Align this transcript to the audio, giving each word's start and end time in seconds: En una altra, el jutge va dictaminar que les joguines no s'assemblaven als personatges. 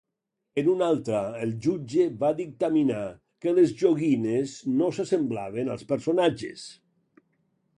En 0.59 0.69
una 0.69 0.85
altra, 0.91 1.19
el 1.47 1.51
jutge 1.65 2.07
va 2.23 2.31
dictaminar 2.39 3.03
que 3.45 3.53
les 3.59 3.75
joguines 3.83 4.55
no 4.79 4.89
s'assemblaven 4.97 5.71
als 5.75 5.89
personatges. 5.93 6.65